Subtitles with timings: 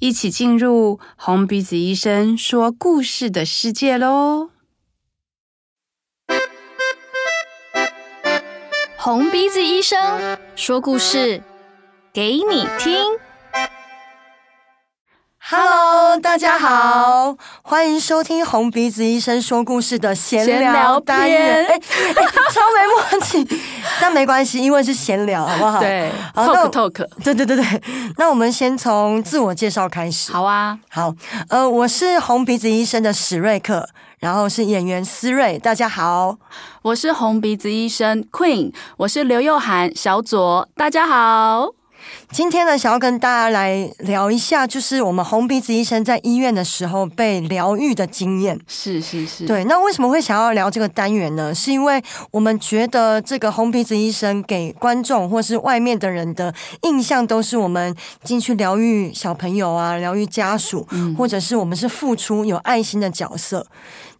[0.00, 4.48] 一起进入红鼻子医生说故事的世界喽！
[8.96, 11.42] 红鼻子医生说故事
[12.14, 13.29] 给你听。
[15.52, 21.66] Hello，大家好，欢迎收听红鼻子医生说故事的闲聊单元。
[21.66, 23.58] 哎，超没默契，
[24.00, 25.80] 但没关系，因为是闲聊，好不好？
[25.82, 27.04] 对好，talk talk。
[27.24, 27.82] 对对对对，
[28.16, 30.30] 那我们先从自我介绍开始。
[30.30, 31.12] 好啊，好，
[31.48, 33.88] 呃，我是红鼻子医生的史瑞克，
[34.20, 35.58] 然后是演员思瑞。
[35.58, 36.36] 大家好，
[36.82, 40.68] 我是红鼻子医生 Queen，我是刘又涵小左。
[40.76, 41.79] 大家好。
[42.30, 48.58] 今天呢，想要跟大家来聊一下，就是我们红鼻子医生在医院的时候被疗愈的经验。
[48.66, 49.64] 是是是，对。
[49.64, 51.54] 那为什么会想要聊这个单元呢？
[51.54, 60.86] 是因为我们觉得这个红鼻子医生给观众或是外面的人的印象，都是我们进去疗愈小朋友啊，疗愈家属，
[61.18, 63.66] 或者是我们是付出有爱心的角色。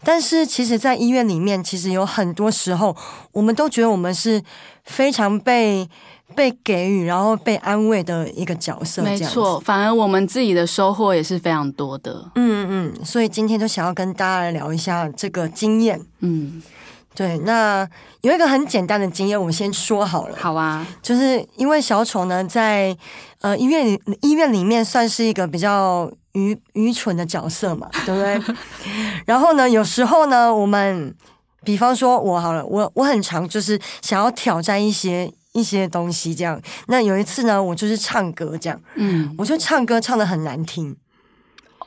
[0.03, 2.97] 但是其实，在医院里面，其实有很多时候，
[3.33, 4.43] 我们都觉得我们是
[4.85, 5.89] 非常被。
[6.35, 9.61] 被给予，然后被安慰的一个角色，没错。
[9.61, 12.31] 反而我们自己的收获也是非常多的。
[12.35, 16.01] 嗯嗯，所以今天就想要跟大家来聊一下这个经验。
[16.21, 16.63] 嗯，
[17.15, 17.39] 对。
[17.39, 17.89] 那
[18.23, 20.37] 有一个很简单的经验，我们先说好了。
[20.39, 22.97] 好啊，就是因为小丑呢，在
[23.41, 28.55] 呃医院里医院里面算是一个比较愚愚蠢的角色嘛， 对不对？
[29.27, 31.15] 然后呢，有时候呢，我们
[31.65, 35.33] 比方说我好了，我我很常就是想要挑战一些。
[35.53, 40.97] 一些东西这样，那有一次呢，我就是唱歌这样，嗯，我就唱歌唱得很难听，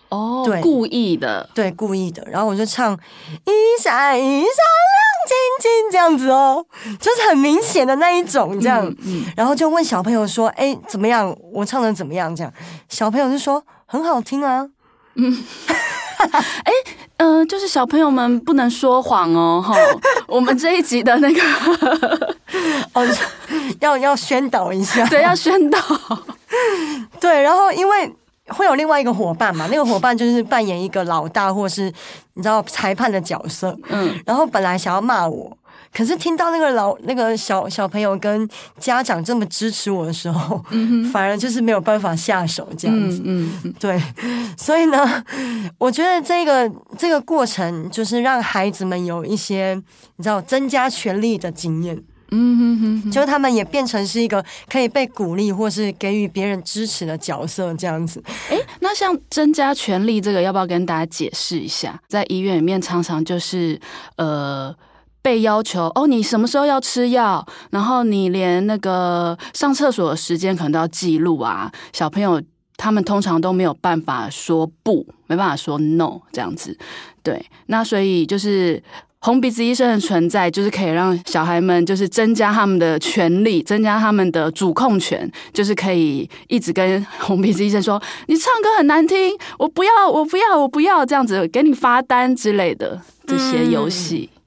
[0.10, 6.66] 哦，对，故意的，对，故意的，然后我就唱一闪一闪亮晶晶这样子哦，
[7.00, 11.34] 就是很明显的那一种这样，嗯，嗯，然后就问小朋友说，哎，怎么样？
[11.52, 12.36] 我唱的怎么样？
[12.36, 12.54] 这样，
[12.90, 14.68] 小朋友就说很好听啊，
[15.16, 15.44] 嗯。
[16.24, 16.72] 哎，
[17.18, 19.76] 嗯、呃，就是小朋友们不能说谎哦，哈。
[20.26, 22.38] 我们这一集的那个
[22.94, 23.06] 哦，
[23.80, 25.80] 要要宣导一下，对，要宣导，
[27.20, 27.42] 对。
[27.42, 28.12] 然后因为
[28.48, 31.92] 会有另外一个伙伴嘛，那个伙伴就是扮演一个老大或是
[32.34, 34.20] 你知道裁判的角色，嗯。
[34.26, 35.58] 然后本来想要骂我。
[35.96, 38.50] 可是听到那个老那个小小朋友跟
[38.80, 43.22] 家长这么支持我的时候，嗯、反而就是没有办法下手这样子。
[43.24, 44.02] 嗯，嗯对，
[44.58, 45.24] 所以呢，
[45.78, 49.80] 我觉得这个这个过程就是让孩子们有一些
[50.16, 52.02] 你知道增加权力的经验。
[52.34, 58.24] 嗯哼哼哼，就他们也变成是一个可以被鼓励或是给予别人支持的角色这样子。
[58.50, 62.02] 哎，那像增加权力这个，要不要跟大家解释一下？
[62.08, 63.80] 在医院里面常常就是
[64.18, 64.76] 呃。
[65.24, 67.48] 被要求哦，你什么时候要吃药？
[67.70, 71.72] 然后你连那个上厕所的时间可能都要记录啊。
[71.94, 72.42] 小朋友
[72.76, 76.78] 他们通常都没有办法说不，没办法说 no 这样子。
[77.24, 78.84] 对，那所以就是
[79.26, 94.30] 红鼻子医生的存在，就是可以让小孩们就是增加他们的权利，增加他们的主控权，就是可以一直跟红鼻子医生说：“你唱歌很难听，我不要，我不要，我不要。”这样子给你发单之类的这些游戏。
[94.34, 94.40] 嗯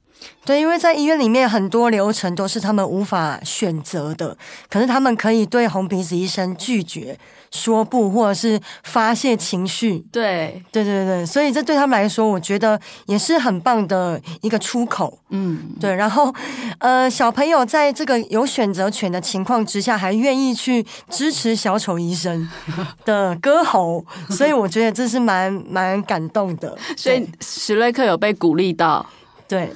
[0.44, 4.36] 对，因为在医院里面很多流程都是他们无法选择的，
[4.70, 7.18] 可是他们可以对红鼻子医生拒绝
[7.56, 9.98] 说不，或者是发泄情绪。
[10.12, 15.18] 对，对对对，所以这对他们来说，我觉得也是很棒的一个出口。
[15.30, 15.94] 嗯，对。
[15.94, 16.32] 然后，
[16.78, 22.48] 呃，小朋友在这个有选择权的情况之下，还愿意去支持小丑医生
[23.06, 26.76] 的歌喉，所以我觉得这是蛮蛮感动的。
[26.96, 29.04] 所以史瑞克有被鼓励到。
[29.48, 29.72] 对，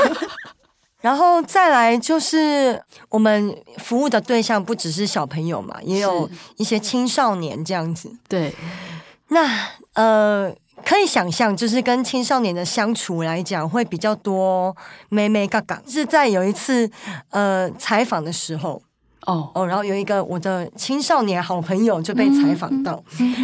[1.06, 8.10] 然后再来就是我们服务的对象不只是小朋友嘛，也有一些青少年这样子。
[8.26, 8.52] 对，
[9.28, 9.48] 那
[9.92, 10.52] 呃，
[10.84, 14.76] 可以想象，就是跟青少年的相处来讲，会比较多
[15.08, 15.80] 妹妹嘎嘎。
[15.86, 16.90] 是在有一次
[17.30, 18.82] 呃采访的时候。
[19.26, 23.02] 哦哦，然后有一个我的青少年好朋友就被采访到，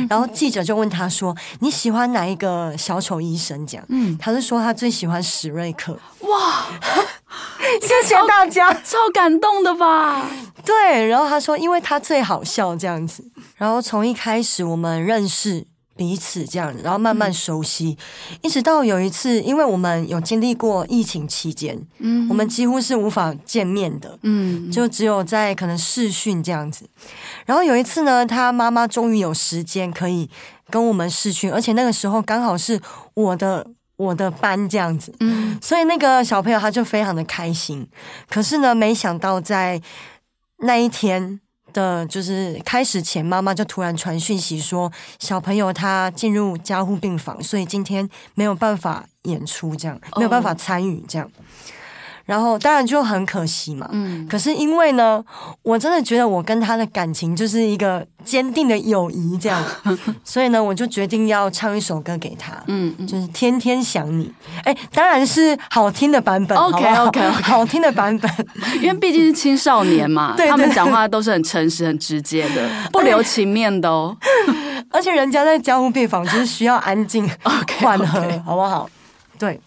[0.09, 5.99] 然后记者就问他说：“你喜欢哪一个小丑医生？”这样，嗯，他就说他最喜欢史瑞克。
[6.21, 6.67] 哇，
[7.83, 10.25] 谢谢大家，超感动的吧？
[10.65, 13.25] 对，然后他说，因为他最好笑这样子。
[13.57, 17.97] 然后从一开始我们认识彼此这样，然后慢慢熟悉，
[18.31, 26.89] 嗯、一直到有一次，因为我们有经历过疫情期间，嗯，我们几乎是无法见面的，嗯，就只有在可能视讯这样子。
[27.45, 30.29] 然后有一次呢，他妈妈终于有时间可以
[30.71, 32.81] 跟我们视讯，而且那个时候刚好是
[33.15, 33.67] 我的
[33.97, 37.87] 我的班这样子，嗯，所以那个小朋友他就非常的开心。
[38.31, 39.83] 可是呢，没想到在
[40.61, 41.41] 那一天。
[41.73, 51.31] 的就是开始前，妈妈就突然传讯息说，小朋友他进入加护病房，所以今天没有办法演出，这样没有办法参与这样。
[52.25, 55.25] 然后当然就很可惜嘛，嗯，可是因为呢，
[55.63, 59.63] 我真的觉得我跟他的感情就是一个坚定的友谊这样，
[60.23, 64.27] 所以呢，我就决定要唱一首歌给他，嗯，就是《天天想你》。
[64.65, 67.65] 哎，当然是好听的版本，OK OK 好？
[67.73, 68.31] 听的版本，
[68.83, 74.15] 因为毕竟是青少年嘛，对，他们讲话都是很诚实、很直接的，不留情面的哦。
[74.91, 77.27] 而且人家在加护病房就是需要安静、
[77.81, 78.89] 缓和，好不好？
[79.39, 79.59] 对。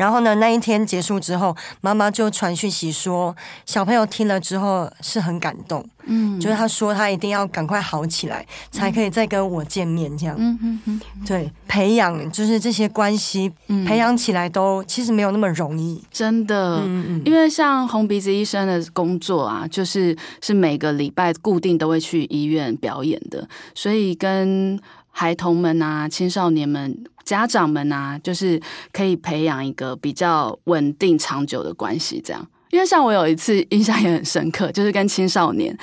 [0.00, 3.36] 然后呢，那一天结束之后，妈妈就传讯息说，
[3.66, 13.52] 小朋友听了之后是很感动，嗯，就是他说他一定要赶快好起来，才可以再跟我见面，这样，嗯嗯嗯，对，培养就是这些关系，
[13.86, 24.80] 培养起来都其实没有那么容易，真的，嗯嗯，因为像红鼻子医生的工作啊，就是是每个礼拜固定都会去医院表演的，所以跟
[25.10, 27.04] 孩童们啊、青少年们。
[27.22, 28.60] 家长们啊，就是
[28.92, 32.44] 可以培养一个比较稳定长久的关系，这样。
[32.70, 35.76] 因为像我有一次印象也很深刻，就是跟青少年，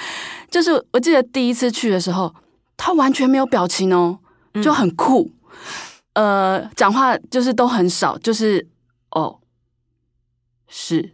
[0.51, 2.35] 就是我记得第一次去的时候，
[2.75, 4.19] 他完全没有表情哦，
[4.61, 5.31] 就很酷，
[6.15, 8.67] 呃，讲话就是都很少，就是
[9.11, 9.39] 哦，
[10.67, 11.13] 是，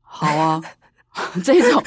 [0.00, 0.62] 好啊。
[1.44, 1.82] 这种，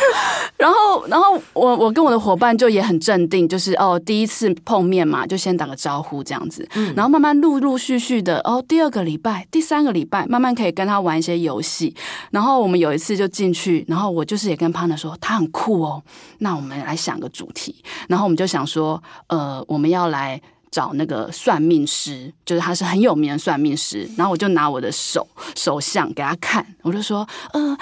[0.57, 11.93] 然后，然后我我跟我的伙伴就也很镇定，就是哦，第一次碰面嘛，就先打个招呼这样子，然后慢慢陆陆续续的，哦，第二个礼拜、第三个礼拜，慢慢可以跟他玩一些游戏。
[12.31, 16.01] 然后我们有一次就进去，然后我就是也跟 partner 说他很酷哦，
[16.39, 20.41] 那我们来想个主题，然后我们就想说，呃，我们要来
[20.71, 27.77] 找那个算命师，就是他是很有名的算命师，然后我就拿我的手手相给他看，我就说，呃。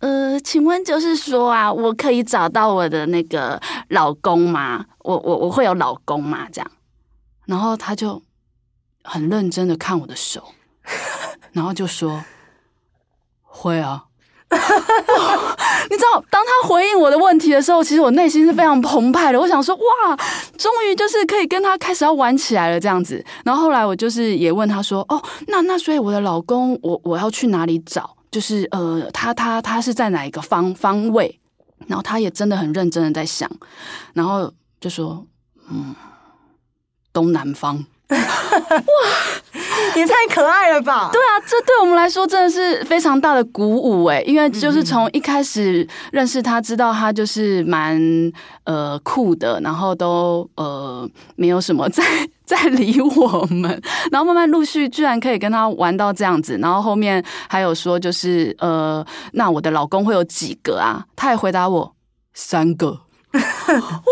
[0.00, 4.84] 呃，请问就是说啊，我可以找到我的那个老公吗？
[5.00, 6.46] 我我我会有老公吗？
[6.52, 6.70] 这样，
[7.46, 8.22] 然后他就
[9.04, 10.52] 很认真的看我的手，
[11.52, 12.24] 然后就说
[13.42, 14.04] 会啊。
[14.52, 19.38] 你知道，当他回应我的问题的时候，其实我内心是非常澎湃的。
[19.38, 20.16] 我想说，哇，
[20.58, 23.24] 终于就是可以跟他开始要玩起来了这样子。
[23.44, 28.16] 然后后来我就是也问他说，哦，那那所以我的老公，我我要去哪里找？
[28.30, 31.40] 就是呃，他他他是在哪一个方方位？
[31.86, 33.50] 然后他也真的很认真的在想，
[34.12, 35.26] 然后就说，
[35.70, 35.94] 嗯，
[37.12, 37.84] 东南方。
[39.96, 41.10] 也太可爱了吧！
[41.12, 48.00] 对啊，这对我们来说真的是非常大的鼓舞诶，因为就是从一开始认识他，知道他就是蛮
[48.64, 52.02] 呃酷的，然后都呃没有什么在
[52.44, 53.80] 在理我们，
[54.10, 61.04] 然后慢慢陆续居然可以跟他玩到这样子，然后后面还有说就是呃，那我的老公会有几个啊？
[61.16, 61.94] 他也回答我
[62.34, 62.90] 三个，
[63.32, 64.02] 哇，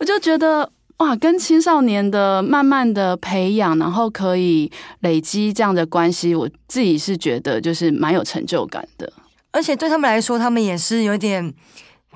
[0.00, 0.70] 我就觉得。
[1.02, 9.12] 哇，跟青少年的慢慢的培养，然后可以累积这样的关系，我自己是觉得就是蛮有成就感的。
[9.50, 11.52] 而且对他们来说，他们也是有点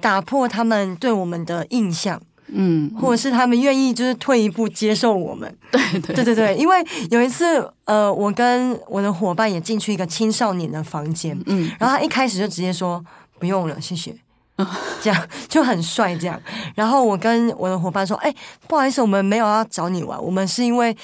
[0.01, 5.53] 打破他们对我们的印象，嗯，或者是他们愿意就是退一步接受我们。
[5.73, 6.77] 对对对对对，因为
[7.11, 13.05] 有一次，呃，我跟我的伙伴也进去一个青少年的房间，嗯，然后他一开始就直接说
[13.41, 14.15] 不用了，谢谢。
[15.03, 16.41] 这样就很帅，这样。
[16.75, 18.35] 然后我跟我的伙伴说：“哎，
[18.67, 20.97] 不好意思，我们没有要找你玩，我们是因为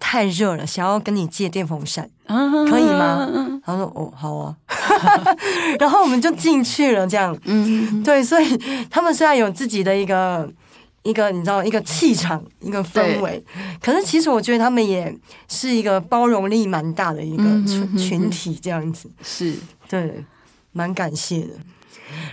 [0.00, 3.28] 太热了，想要跟你借电风扇，可以吗？”
[3.64, 4.56] 他说：“哦，好啊。
[5.78, 7.36] ”然后我们就进去了，这样。
[7.44, 8.56] 嗯，对，所以
[8.90, 10.48] 他们虽然有自己的一个
[11.02, 13.42] 一个，你知道，一个气场，一个氛围，
[13.80, 15.16] 可是其实我觉得他们也
[15.48, 19.08] 是一个包容力蛮大的一个群群体，这样子。
[19.22, 19.54] 是
[19.88, 20.24] 对，
[20.72, 21.52] 蛮感谢的。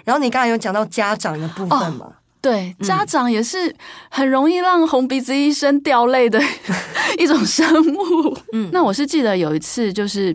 [0.04, 2.06] 然后你刚才有讲到家长的部分嘛？
[2.06, 3.74] 哦、对，家长也是
[4.10, 6.42] 很容易让红鼻子医生掉泪的
[7.18, 7.66] 一种生
[7.96, 8.38] 物。
[8.52, 10.34] 嗯，那我是记得有一次，就是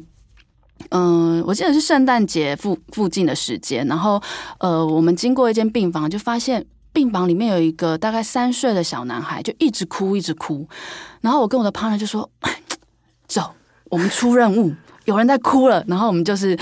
[0.88, 4.20] 嗯、呃，我记得是圣诞节附附近的时间，然后
[4.58, 10.66] 呃，我们经过一间病房，就发现病房里面有一个大概三岁的小男孩，就一直哭，一直哭。
[11.20, 12.30] 然后我跟我的 partner 就说：
[13.28, 13.52] “走，
[13.90, 16.58] 我们出任务，有人在哭了。”然后我们就是。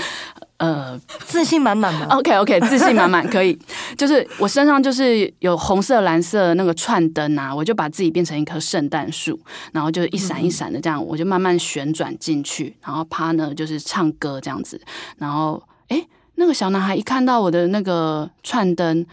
[0.57, 2.07] 呃，自信满满吗？
[2.17, 3.57] OK OK，自信满满可以。
[3.97, 9.39] 就是我身上就是有红色、蓝色那个串灯啊，我就把自己变成一棵圣诞树，
[9.71, 14.81] 然后就一闪一闪的这样，我就慢慢旋转进去，然后趴呢就是唱歌这样子。
[15.17, 16.03] 然后哎，
[16.35, 19.05] 那个小男孩一看到我的那个串灯。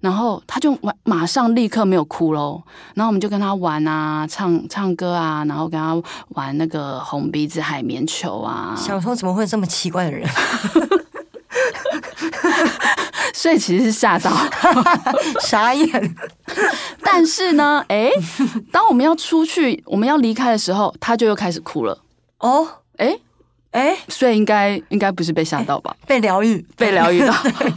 [0.00, 2.62] 然后他就马马上立刻没有哭喽，
[2.94, 5.94] 然后我们就跟他玩啊，唱唱歌啊，然后跟他
[6.30, 8.74] 玩那个红鼻子海绵球啊。
[8.76, 10.28] 小时候怎么会有这么奇怪的人？
[13.34, 14.30] 所以其实是吓到
[15.40, 16.16] 傻眼。
[17.02, 18.10] 但是呢，哎，
[18.70, 21.98] 当我们要出去，我们要离开的时候，他就又开始哭了。
[22.38, 22.66] 哦，
[22.98, 23.18] 哎。
[23.72, 25.94] 哎，所以应该应该不是被吓到吧？
[26.04, 27.32] 被疗愈，被疗愈到。
[27.42, 27.70] 对，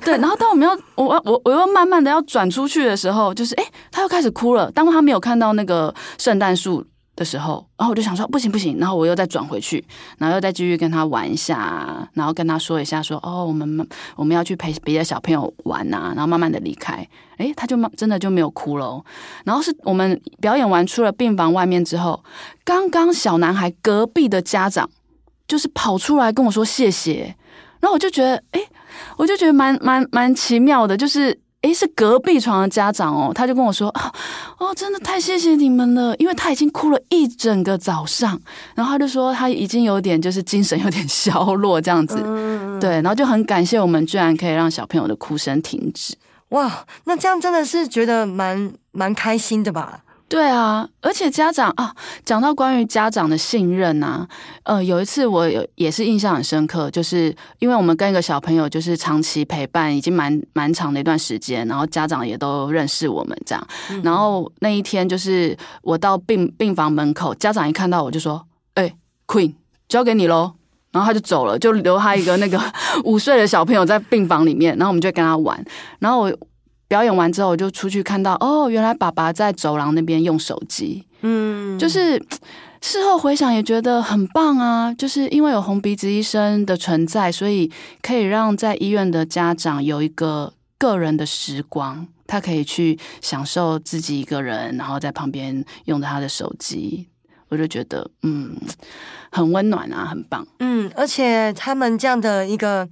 [0.04, 4.68] 对，然后当我们要我我我又慢慢的要转出去的时候，就是哎，他又开始哭了。
[4.72, 9.84] 当他没有看到那个圣诞树的时候，然后我就想说不行不行，然后我又再转回去，
[10.18, 17.06] 然后又再继续跟他玩一下，然后跟他说一下说哦，我们我们要去陪别的小朋友玩呐，然后慢慢的离开。
[17.36, 19.00] 哎，他就慢真的就没有哭了。
[19.44, 22.24] 然后是我们表演完出了病房外面之后，
[22.64, 24.90] 刚刚小男孩隔壁的家长。
[25.48, 27.34] 就是跑出来跟我说谢谢，
[27.80, 28.60] 然后我就觉得，哎，
[29.16, 34.12] 我就觉得蛮蛮蛮奇妙的，就是，哎，是隔壁床的家长哦，他就跟我说，啊，
[34.58, 38.38] 哦，真的太谢谢你们了，因为他已经哭了一整个早上，
[38.74, 42.16] 然后他就说他已经有点就是精神有点消弱这样子，
[42.78, 46.14] 对，然后就很感谢我们居然可以让小朋友的哭声停止，
[46.50, 50.02] 哇，那这样真的是觉得蛮蛮开心的吧？
[50.28, 54.28] 对啊，而且家长啊，讲到关于家长的信任啊，
[54.64, 63.68] 呃，有一次我有也是印象很深刻，就是因为我们跟一个小朋友就是长期陪伴，已经蛮蛮长的一段时间，然后家长也都认识我们这样，
[64.04, 68.44] 然后那一天就是我到病病房门口，家长一看到我就说
[68.74, 68.94] ：“哎
[69.26, 69.54] ，Queen，
[69.88, 70.52] 交给你喽。”
[70.92, 72.60] 然后他就走了，就留他一个那个
[73.04, 75.64] 五岁的小朋友在病房里面，然后我们就跟他玩，
[76.00, 76.38] 然后我。
[76.88, 81.04] 表演完之后，我就出去看到，哦，原来爸爸在走廊那边用手机。
[81.20, 82.20] 嗯，就是
[82.80, 97.08] 事后回想也觉得很棒啊，就是因为有红鼻子医生的存在，所以可以让在医院的家长有一个个人的时光，他可以去享受自己一个人，然后在旁边用着他的手机，
[97.48, 98.56] 我就觉得嗯，
[99.30, 100.46] 很温暖啊，很棒。
[100.60, 102.88] 嗯，而且他们这样的一个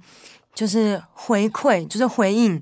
[0.57, 2.59] 就是回馈，就是回应。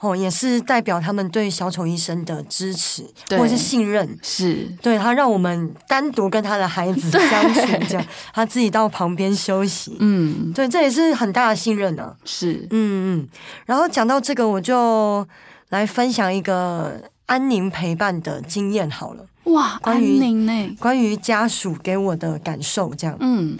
[0.00, 9.96] 哦，也是代表他们对小丑医生的支持或者是信任，是对他让我们单独跟他的孩子相处，这样他自己到旁边休息。
[9.98, 12.14] 嗯，对，这也是很大的信任呢、啊。
[12.24, 13.28] 是，嗯嗯。
[13.66, 15.26] 然后讲到这个，我就
[15.70, 19.26] 来分享一个安宁陪伴的经验好了。
[19.46, 20.76] 哇，关于安宁呢？
[20.78, 23.58] 关于家属给我的感受，这样，嗯。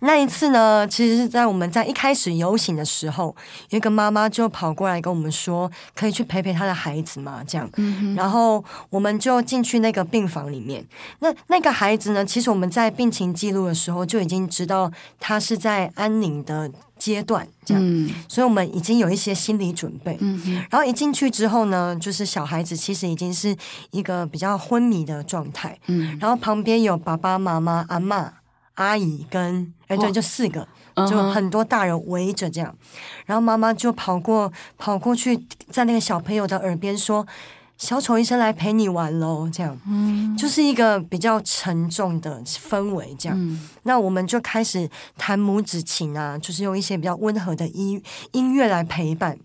[0.00, 3.34] 那一次呢，其实是在我们在一开始游行的时候，
[3.70, 7.68] 有一个妈妈就跑过来跟我们说，可以去陪陪她的孩子嘛，这样。
[7.76, 8.14] 嗯。
[8.14, 10.86] 然后我们就进去那个病房里面。
[11.18, 17.82] 那那个孩子呢，其实我们在病情记录的时候就已经知道他是在安宁的阶段，这样。
[17.84, 18.08] 嗯。
[18.28, 20.16] 所以我们已经有一些心理准备。
[20.20, 20.62] 嗯。
[20.70, 23.56] 然后一进去之后呢，就是小孩子其实已经是
[23.90, 25.76] 一个比较昏迷的状态。
[25.86, 26.16] 嗯。
[26.20, 28.28] 然后旁边有爸爸妈妈、阿嬷。
[28.78, 32.72] 阿姨跟哎对，就四个，就很多大人围着这样，
[33.26, 35.36] 然后妈妈就跑过跑过去，
[35.68, 37.26] 在那个小朋友的耳边说
[37.76, 43.16] ：“小丑医生来陪你玩喽。”这样，嗯，就是一个比较沉重的氛围。
[43.18, 49.36] 这样，那我们就开始弹母子琴啊，就是用一些比较温和的音音乐来陪伴，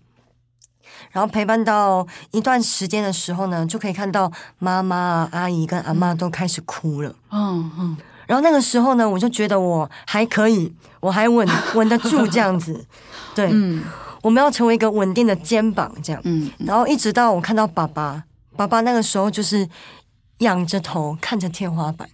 [1.10, 7.16] 然后陪伴到一段时间的时候呢，就可以看到妈妈、阿姨跟阿妈都开始哭了。
[7.32, 7.96] 嗯嗯。
[8.26, 12.84] 然后那个时候呢，我就觉得我还可以，我还稳 稳得住这样子。
[13.34, 13.82] 对，嗯，
[14.22, 16.20] 我们要成为一个稳定的肩膀，这样。
[16.24, 18.22] 嗯，然后一直到我看到爸爸，
[18.56, 19.68] 爸爸那个时候就是
[20.38, 22.08] 仰着头看着天花板，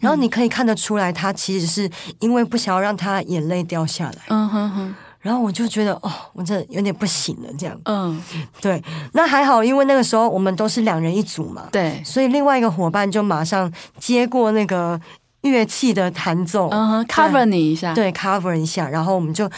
[0.00, 4.18] 然后你可以看得出来，他其实是因为不想要让他眼泪掉下来。
[4.28, 4.94] 嗯哼哼。
[5.20, 7.76] 然后我就觉得，哦，我这有点不行了，这样。
[7.86, 8.22] 嗯，
[8.60, 8.80] 对。
[9.12, 11.66] 那还好，因为那个时候我们都是两人一组嘛。
[11.72, 12.00] 对。
[12.04, 15.00] 所以另外一个伙伴就马上接过那个。
[15.46, 19.50] 乐器的弹奏，嗯、uh-huh，cover 你一下，对，cover 一下，然后我们就，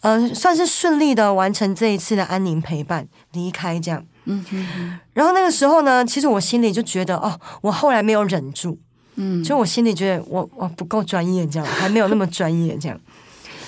[0.00, 4.98] 呃，算是顺利的完成这一次的安宁陪伴，离开这样，嗯哼。
[5.12, 8.78] 然后那个时候呢，其实我心里就觉得，哦，我后来没有忍住，
[9.14, 13.00] 嗯，就我心里觉得我我不够专业，这样还没有那么专业，这样。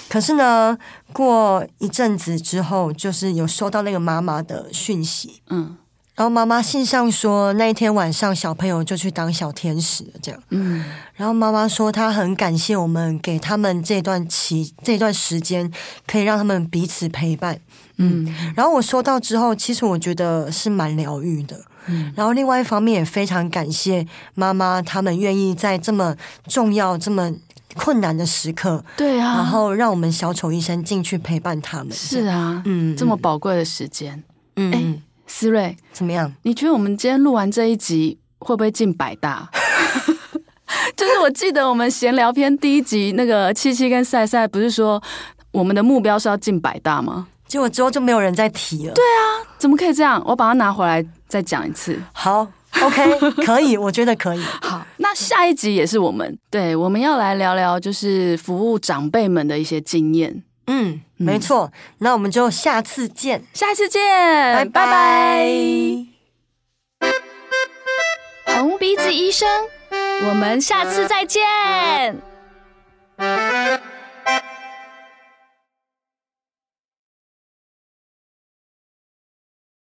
[0.09, 0.77] 可是呢，
[1.13, 5.77] 过一阵子之后，就是有收到那个妈妈的讯息，嗯。
[6.19, 10.43] 然后妈妈信上说，那一天晚上小朋友就去当小天使了，这样。
[10.51, 10.85] 嗯。
[11.15, 15.73] 然后妈妈说，她很感谢我们给他们这段期这段时间，
[16.09, 17.61] 可以让他们彼此陪伴。
[17.99, 18.35] 嗯。
[18.57, 21.61] 然后我收到之后，其实我觉得是蛮疗愈的。
[21.87, 22.13] 嗯。
[22.17, 26.17] 然后另外一方面也非常感谢妈妈，他们愿意在这么
[26.49, 27.33] 重要、这么
[27.77, 31.93] 困难的时刻，对啊，然后让我们小丑医生进去陪伴他们。
[31.93, 34.25] 是啊，嗯，这么宝贵的时间，
[34.57, 35.01] 嗯。
[35.29, 36.33] 诶思睿怎么样？
[36.43, 39.49] 你觉得我们今天录完这一集会不会进百大？
[40.97, 45.01] 就是我记得我们闲聊篇第一集那个七七跟赛赛不是说
[45.53, 47.29] 我们的目标是要进百大吗？
[47.47, 48.95] 结果之后就没有人再提了。
[48.95, 50.23] 对啊，怎么可以这样？
[50.27, 51.99] 我把它拿回来再讲一次。
[52.13, 52.47] 好
[52.83, 54.41] ，OK， 可以，我觉得可以。
[54.61, 60.43] 好，那下一集也是我们，对，我们要来聊聊就是服务长辈们的一些经验。
[60.69, 61.73] 嗯没错。
[61.99, 63.43] 那我们就下次见。
[63.53, 65.49] 下次见拜拜。
[68.45, 69.49] 红鼻子医生
[70.29, 71.43] 我们下次再见。